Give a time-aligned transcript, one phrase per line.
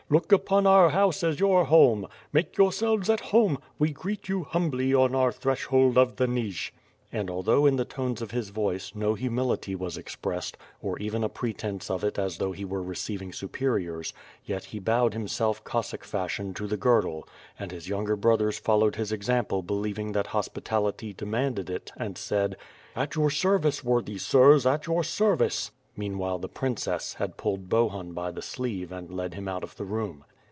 [0.09, 2.05] Look npon our house as your home.
[2.33, 3.59] Make yourselves at home.
[3.79, 6.71] We greet you humbly on our threshold of the Nij."
[7.13, 11.29] And although in the tones of his voice, no humility was expressed, or even a
[11.29, 16.03] pretence of it as though he were receiv ing superiors, yet he bowed himself Cossack
[16.03, 17.25] fashion to the girdle,
[17.57, 22.57] and his younger brothers followed his example believ ing that hospitality demanded it, and said:
[22.97, 28.31] "At your service, worthy sirs, at your service." Meanwhile the princess had pulled Bohun by
[28.31, 30.23] the sleeve and led him out of the room.